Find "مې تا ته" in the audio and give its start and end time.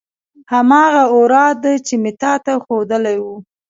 2.01-2.53